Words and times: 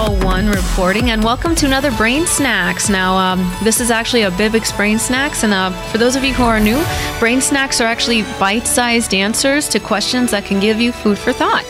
recording, 0.00 1.10
and 1.10 1.22
welcome 1.22 1.54
to 1.54 1.66
another 1.66 1.90
BrainSnax. 1.90 2.88
Now, 2.88 3.18
um, 3.18 3.54
this 3.62 3.80
is 3.80 3.90
actually 3.90 4.22
a 4.22 4.30
BIBX 4.30 4.74
Brain 4.74 4.98
Snacks, 4.98 5.44
and 5.44 5.52
uh, 5.52 5.70
for 5.90 5.98
those 5.98 6.16
of 6.16 6.24
you 6.24 6.32
who 6.32 6.42
are 6.42 6.58
new, 6.58 6.78
BrainSnax 7.18 7.82
are 7.82 7.88
actually 7.88 8.22
bite 8.38 8.66
sized 8.66 9.12
answers 9.12 9.68
to 9.68 9.78
questions 9.78 10.30
that 10.30 10.46
can 10.46 10.58
give 10.58 10.80
you 10.80 10.90
food 10.90 11.18
for 11.18 11.34
thought. 11.34 11.64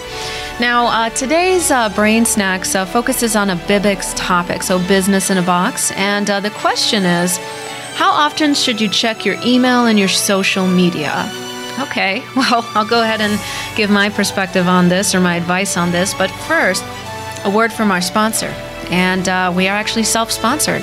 Now, 0.61 0.87
uh, 0.87 1.11
today's 1.11 1.73
uh, 1.73 1.89
BrainSnax 1.91 2.77
uh, 2.77 2.85
focuses 2.85 3.35
on 3.35 3.51
a 3.51 3.57
BIBX 3.57 4.15
topic, 4.17 4.63
so 4.63 4.79
business 4.87 5.31
in 5.31 5.39
a 5.39 5.43
box, 5.43 5.91
and 5.93 6.31
uh, 6.31 6.39
the 6.39 6.51
question 6.51 7.05
is 7.05 7.37
how 7.97 8.11
often 8.13 8.55
should 8.55 8.81
you 8.81 8.89
check 8.89 9.25
your 9.25 9.37
email 9.45 9.87
and 9.87 9.99
your 9.99 10.09
social 10.09 10.69
media? 10.69 11.29
Okay, 11.81 12.23
well, 12.37 12.65
I'll 12.75 12.87
go 12.87 13.03
ahead 13.03 13.21
and 13.21 13.41
give 13.77 13.91
my 13.91 14.09
perspective 14.09 14.69
on 14.69 14.89
this 14.89 15.15
or 15.15 15.21
my 15.21 15.35
advice 15.35 15.77
on 15.77 15.91
this, 15.91 16.15
but 16.15 16.31
first, 16.31 16.85
a 17.45 17.51
word 17.51 17.73
from 17.73 17.91
our 17.91 18.01
sponsor. 18.01 18.53
And 18.91 19.29
uh, 19.29 19.53
we 19.55 19.69
are 19.69 19.77
actually 19.77 20.03
self 20.03 20.33
sponsored. 20.33 20.83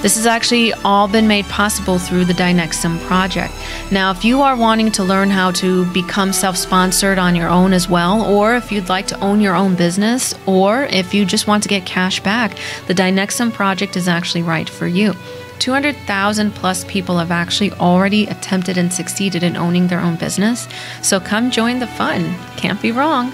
This 0.00 0.14
has 0.14 0.26
actually 0.26 0.72
all 0.84 1.08
been 1.08 1.26
made 1.26 1.44
possible 1.46 1.98
through 1.98 2.24
the 2.24 2.32
Dynexum 2.32 3.00
project. 3.00 3.52
Now, 3.90 4.12
if 4.12 4.24
you 4.24 4.42
are 4.42 4.56
wanting 4.56 4.92
to 4.92 5.02
learn 5.02 5.28
how 5.28 5.50
to 5.52 5.84
become 5.92 6.32
self 6.32 6.56
sponsored 6.56 7.18
on 7.18 7.34
your 7.34 7.48
own 7.48 7.72
as 7.72 7.88
well, 7.88 8.24
or 8.24 8.54
if 8.54 8.70
you'd 8.70 8.88
like 8.88 9.08
to 9.08 9.20
own 9.20 9.40
your 9.40 9.56
own 9.56 9.74
business, 9.74 10.34
or 10.46 10.84
if 10.84 11.12
you 11.12 11.24
just 11.24 11.48
want 11.48 11.64
to 11.64 11.68
get 11.68 11.84
cash 11.84 12.20
back, 12.20 12.56
the 12.86 12.94
Dynexum 12.94 13.52
project 13.52 13.96
is 13.96 14.06
actually 14.06 14.42
right 14.42 14.68
for 14.68 14.86
you. 14.86 15.14
200,000 15.58 16.54
plus 16.54 16.84
people 16.84 17.18
have 17.18 17.32
actually 17.32 17.72
already 17.72 18.26
attempted 18.26 18.78
and 18.78 18.92
succeeded 18.92 19.42
in 19.42 19.56
owning 19.56 19.88
their 19.88 19.98
own 19.98 20.14
business. 20.14 20.68
So 21.02 21.18
come 21.18 21.50
join 21.50 21.80
the 21.80 21.88
fun. 21.88 22.36
Can't 22.56 22.80
be 22.80 22.92
wrong. 22.92 23.32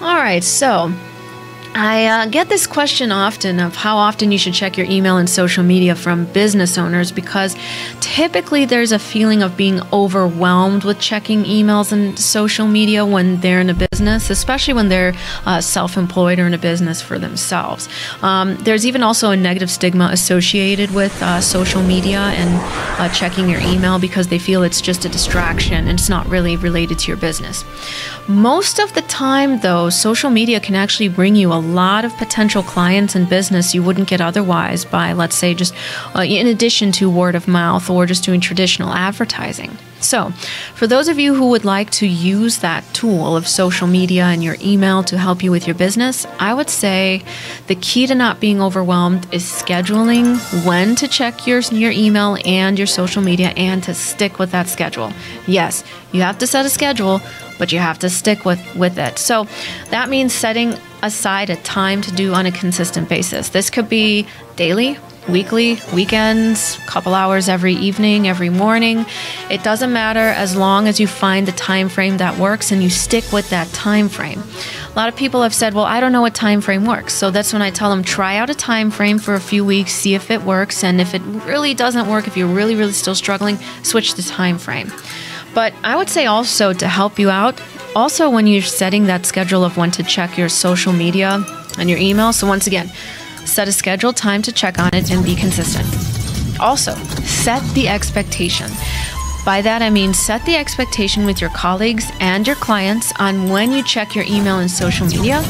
All 0.00 0.16
right, 0.16 0.42
so 0.42 0.90
I 1.74 2.06
uh, 2.06 2.26
get 2.26 2.48
this 2.48 2.66
question 2.66 3.12
often 3.12 3.60
of 3.60 3.76
how 3.76 3.96
often 3.96 4.32
you 4.32 4.38
should 4.38 4.54
check 4.54 4.76
your 4.76 4.88
email 4.88 5.18
and 5.18 5.30
social 5.30 5.62
media 5.62 5.94
from 5.94 6.24
business 6.26 6.76
owners 6.76 7.12
because 7.12 7.54
typically 8.00 8.64
there's 8.64 8.90
a 8.90 8.98
feeling 8.98 9.40
of 9.44 9.56
being 9.56 9.80
overwhelmed 9.92 10.82
with 10.82 10.98
checking 10.98 11.44
emails 11.44 11.92
and 11.92 12.18
social 12.18 12.66
media 12.66 13.06
when 13.06 13.38
they're 13.40 13.60
in 13.60 13.70
a 13.70 13.74
business, 13.74 14.30
especially 14.30 14.74
when 14.74 14.88
they're 14.88 15.14
uh, 15.46 15.60
self 15.60 15.96
employed 15.96 16.40
or 16.40 16.46
in 16.48 16.54
a 16.54 16.58
business 16.58 17.00
for 17.00 17.20
themselves. 17.20 17.88
Um, 18.20 18.56
there's 18.56 18.84
even 18.84 19.04
also 19.04 19.30
a 19.30 19.36
negative 19.36 19.70
stigma 19.70 20.08
associated 20.10 20.92
with 20.92 21.22
uh, 21.22 21.40
social 21.40 21.82
media 21.82 22.18
and 22.18 22.50
uh, 23.00 23.08
checking 23.14 23.48
your 23.48 23.60
email 23.60 24.00
because 24.00 24.26
they 24.26 24.40
feel 24.40 24.64
it's 24.64 24.80
just 24.80 25.04
a 25.04 25.08
distraction 25.08 25.86
and 25.86 26.00
it's 26.00 26.08
not 26.08 26.26
really 26.26 26.56
related 26.56 26.98
to 26.98 27.08
your 27.08 27.16
business. 27.16 27.64
Most 28.26 28.80
of 28.80 28.92
the 28.94 29.02
time, 29.02 29.60
though, 29.60 29.88
social 29.88 30.30
media 30.30 30.58
can 30.58 30.74
actually 30.74 31.08
bring 31.08 31.36
you 31.36 31.52
a 31.52 31.59
lot 31.60 32.04
of 32.04 32.16
potential 32.16 32.62
clients 32.62 33.14
and 33.14 33.28
business 33.28 33.74
you 33.74 33.82
wouldn't 33.82 34.08
get 34.08 34.20
otherwise 34.20 34.84
by, 34.84 35.12
let's 35.12 35.36
say, 35.36 35.54
just 35.54 35.74
uh, 36.16 36.20
in 36.20 36.46
addition 36.46 36.92
to 36.92 37.10
word 37.10 37.34
of 37.34 37.46
mouth 37.46 37.88
or 37.88 38.06
just 38.06 38.24
doing 38.24 38.40
traditional 38.40 38.92
advertising. 38.92 39.76
So, 40.00 40.30
for 40.74 40.86
those 40.86 41.08
of 41.08 41.18
you 41.18 41.34
who 41.34 41.50
would 41.50 41.64
like 41.64 41.90
to 41.92 42.06
use 42.06 42.58
that 42.58 42.84
tool 42.94 43.36
of 43.36 43.46
social 43.46 43.86
media 43.86 44.24
and 44.24 44.42
your 44.42 44.56
email 44.62 45.02
to 45.04 45.18
help 45.18 45.42
you 45.42 45.50
with 45.50 45.66
your 45.66 45.74
business, 45.74 46.26
I 46.38 46.54
would 46.54 46.70
say 46.70 47.22
the 47.66 47.74
key 47.74 48.06
to 48.06 48.14
not 48.14 48.40
being 48.40 48.62
overwhelmed 48.62 49.32
is 49.32 49.44
scheduling 49.44 50.36
when 50.66 50.96
to 50.96 51.06
check 51.06 51.46
your, 51.46 51.60
your 51.60 51.90
email 51.90 52.38
and 52.44 52.78
your 52.78 52.86
social 52.86 53.22
media 53.22 53.48
and 53.56 53.82
to 53.84 53.94
stick 53.94 54.38
with 54.38 54.52
that 54.52 54.68
schedule. 54.68 55.12
Yes, 55.46 55.84
you 56.12 56.22
have 56.22 56.38
to 56.38 56.46
set 56.46 56.64
a 56.64 56.70
schedule, 56.70 57.20
but 57.58 57.72
you 57.72 57.78
have 57.78 57.98
to 57.98 58.08
stick 58.08 58.44
with, 58.44 58.60
with 58.74 58.98
it. 58.98 59.18
So, 59.18 59.46
that 59.90 60.08
means 60.08 60.32
setting 60.32 60.74
aside 61.02 61.50
a 61.50 61.56
time 61.56 62.02
to 62.02 62.12
do 62.12 62.34
on 62.34 62.46
a 62.46 62.52
consistent 62.52 63.08
basis. 63.08 63.50
This 63.50 63.70
could 63.70 63.88
be 63.88 64.26
daily, 64.56 64.98
weekly, 65.28 65.78
weekends, 65.94 66.78
couple 66.86 67.14
hours 67.14 67.48
every 67.48 67.74
evening, 67.74 68.26
every 68.26 68.50
morning. 68.50 69.06
It 69.50 69.62
doesn't 69.62 69.92
matter 69.92 70.18
as 70.18 70.56
long 70.56 70.88
as 70.88 70.98
you 70.98 71.06
find 71.06 71.46
the 71.46 71.52
time 71.52 71.88
frame 71.88 72.16
that 72.16 72.38
works 72.38 72.72
and 72.72 72.82
you 72.82 72.90
stick 72.90 73.30
with 73.32 73.50
that 73.50 73.68
time 73.72 74.08
frame. 74.08 74.42
A 74.92 74.96
lot 74.96 75.08
of 75.08 75.16
people 75.16 75.42
have 75.42 75.54
said, 75.54 75.74
"Well, 75.74 75.84
I 75.84 76.00
don't 76.00 76.12
know 76.12 76.22
what 76.22 76.34
time 76.34 76.60
frame 76.60 76.84
works." 76.84 77.14
So 77.14 77.30
that's 77.30 77.52
when 77.52 77.62
I 77.62 77.70
tell 77.70 77.90
them 77.90 78.02
try 78.02 78.38
out 78.38 78.50
a 78.50 78.54
time 78.54 78.90
frame 78.90 79.18
for 79.18 79.34
a 79.34 79.40
few 79.40 79.64
weeks, 79.64 79.92
see 79.92 80.14
if 80.14 80.30
it 80.30 80.42
works, 80.42 80.82
and 80.82 81.00
if 81.00 81.14
it 81.14 81.22
really 81.46 81.74
doesn't 81.74 82.08
work, 82.08 82.26
if 82.26 82.36
you're 82.36 82.48
really 82.48 82.74
really 82.74 82.92
still 82.92 83.14
struggling, 83.14 83.58
switch 83.82 84.14
the 84.14 84.22
time 84.22 84.58
frame. 84.58 84.92
But 85.54 85.74
I 85.84 85.96
would 85.96 86.08
say 86.08 86.26
also 86.26 86.72
to 86.72 86.88
help 86.88 87.18
you 87.18 87.30
out, 87.30 87.60
also 87.94 88.30
when 88.30 88.46
you're 88.46 88.62
setting 88.62 89.06
that 89.06 89.26
schedule 89.26 89.64
of 89.64 89.76
when 89.76 89.90
to 89.92 90.02
check 90.02 90.38
your 90.38 90.48
social 90.48 90.92
media 90.92 91.44
and 91.78 91.88
your 91.88 91.98
email. 91.98 92.32
So 92.32 92.46
once 92.46 92.66
again, 92.66 92.90
Set 93.44 93.68
a 93.68 93.72
scheduled 93.72 94.16
time 94.16 94.42
to 94.42 94.52
check 94.52 94.78
on 94.78 94.90
it 94.94 95.10
and 95.10 95.24
be 95.24 95.34
consistent. 95.34 95.86
Also, 96.60 96.94
set 97.24 97.62
the 97.74 97.88
expectation. 97.88 98.70
By 99.44 99.62
that, 99.62 99.80
I 99.80 99.88
mean 99.88 100.12
set 100.12 100.44
the 100.44 100.56
expectation 100.56 101.24
with 101.24 101.40
your 101.40 101.50
colleagues 101.50 102.10
and 102.20 102.46
your 102.46 102.56
clients 102.56 103.12
on 103.18 103.48
when 103.48 103.72
you 103.72 103.82
check 103.82 104.14
your 104.14 104.24
email 104.26 104.58
and 104.58 104.70
social 104.70 105.06
media. 105.06 105.40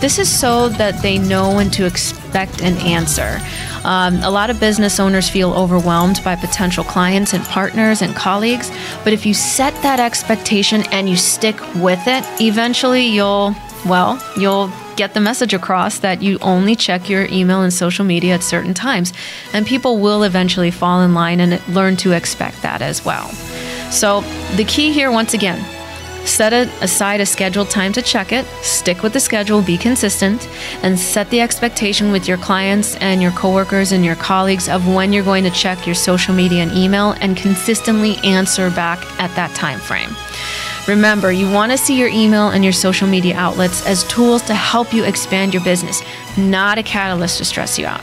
This 0.00 0.18
is 0.18 0.28
so 0.28 0.68
that 0.68 1.00
they 1.02 1.18
know 1.18 1.54
when 1.54 1.70
to 1.70 1.86
expect 1.86 2.60
an 2.60 2.76
answer. 2.78 3.40
Um, 3.84 4.16
a 4.16 4.30
lot 4.30 4.50
of 4.50 4.60
business 4.60 5.00
owners 5.00 5.30
feel 5.30 5.54
overwhelmed 5.54 6.20
by 6.22 6.36
potential 6.36 6.84
clients 6.84 7.32
and 7.32 7.42
partners 7.44 8.02
and 8.02 8.14
colleagues, 8.14 8.70
but 9.04 9.14
if 9.14 9.24
you 9.24 9.32
set 9.32 9.74
that 9.82 10.00
expectation 10.00 10.82
and 10.92 11.08
you 11.08 11.16
stick 11.16 11.58
with 11.76 12.00
it, 12.06 12.24
eventually 12.42 13.06
you'll, 13.06 13.54
well, 13.86 14.22
you'll 14.36 14.70
get 15.00 15.14
the 15.14 15.20
message 15.20 15.54
across 15.54 16.00
that 16.00 16.20
you 16.20 16.38
only 16.42 16.76
check 16.76 17.08
your 17.08 17.24
email 17.30 17.62
and 17.62 17.72
social 17.72 18.04
media 18.04 18.34
at 18.34 18.42
certain 18.42 18.74
times. 18.74 19.14
And 19.54 19.66
people 19.66 19.98
will 19.98 20.24
eventually 20.24 20.70
fall 20.70 21.00
in 21.00 21.14
line 21.14 21.40
and 21.40 21.58
learn 21.74 21.96
to 22.04 22.12
expect 22.12 22.60
that 22.60 22.82
as 22.82 23.02
well. 23.02 23.28
So, 23.90 24.20
the 24.56 24.64
key 24.64 24.92
here, 24.92 25.10
once 25.10 25.32
again, 25.32 25.58
set 26.26 26.52
aside 26.52 27.22
a 27.22 27.24
scheduled 27.24 27.70
time 27.70 27.94
to 27.94 28.02
check 28.02 28.30
it, 28.30 28.44
stick 28.60 29.02
with 29.02 29.14
the 29.14 29.20
schedule, 29.20 29.62
be 29.62 29.78
consistent, 29.78 30.46
and 30.82 30.98
set 30.98 31.30
the 31.30 31.40
expectation 31.40 32.12
with 32.12 32.28
your 32.28 32.36
clients 32.36 32.94
and 32.96 33.22
your 33.22 33.32
coworkers 33.32 33.92
and 33.92 34.04
your 34.04 34.16
colleagues 34.16 34.68
of 34.68 34.86
when 34.86 35.14
you're 35.14 35.24
going 35.24 35.44
to 35.44 35.50
check 35.50 35.86
your 35.86 35.94
social 35.94 36.34
media 36.34 36.62
and 36.62 36.72
email 36.72 37.12
and 37.22 37.38
consistently 37.38 38.16
answer 38.18 38.68
back 38.72 38.98
at 39.18 39.34
that 39.34 39.54
time 39.54 39.80
frame. 39.80 40.14
Remember, 40.88 41.30
you 41.30 41.50
want 41.50 41.72
to 41.72 41.78
see 41.78 41.98
your 41.98 42.08
email 42.08 42.48
and 42.48 42.64
your 42.64 42.72
social 42.72 43.06
media 43.06 43.36
outlets 43.36 43.86
as 43.86 44.04
tools 44.04 44.40
to 44.42 44.54
help 44.54 44.92
you 44.92 45.04
expand 45.04 45.54
your 45.54 45.64
business, 45.64 46.02
not 46.36 46.78
a 46.78 46.82
catalyst 46.82 47.38
to 47.38 47.44
stress 47.44 47.78
you 47.78 47.86
out. 47.86 48.02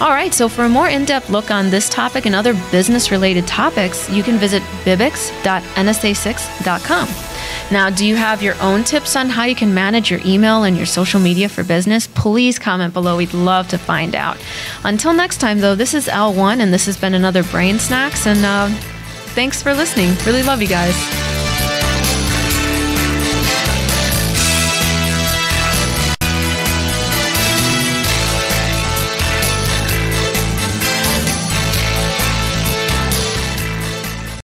All 0.00 0.10
right, 0.10 0.34
so 0.34 0.48
for 0.48 0.64
a 0.64 0.68
more 0.68 0.88
in 0.88 1.04
depth 1.04 1.30
look 1.30 1.52
on 1.52 1.70
this 1.70 1.88
topic 1.88 2.26
and 2.26 2.34
other 2.34 2.54
business 2.72 3.12
related 3.12 3.46
topics, 3.46 4.10
you 4.10 4.24
can 4.24 4.36
visit 4.36 4.60
bibix.nsa6.com. 4.84 7.08
Now, 7.70 7.88
do 7.88 8.04
you 8.04 8.16
have 8.16 8.42
your 8.42 8.60
own 8.60 8.82
tips 8.82 9.14
on 9.14 9.28
how 9.28 9.44
you 9.44 9.54
can 9.54 9.72
manage 9.72 10.10
your 10.10 10.18
email 10.26 10.64
and 10.64 10.76
your 10.76 10.86
social 10.86 11.20
media 11.20 11.48
for 11.48 11.62
business? 11.62 12.08
Please 12.08 12.58
comment 12.58 12.92
below. 12.92 13.16
We'd 13.16 13.32
love 13.32 13.68
to 13.68 13.78
find 13.78 14.16
out. 14.16 14.38
Until 14.82 15.12
next 15.12 15.38
time, 15.38 15.60
though, 15.60 15.76
this 15.76 15.94
is 15.94 16.08
L1, 16.08 16.60
and 16.60 16.74
this 16.74 16.86
has 16.86 16.96
been 16.96 17.14
another 17.14 17.44
BrainSnax. 17.44 18.26
And 18.26 18.44
uh, 18.44 18.66
thanks 19.34 19.62
for 19.62 19.72
listening. 19.72 20.16
Really 20.26 20.42
love 20.42 20.60
you 20.60 20.68
guys. 20.68 21.21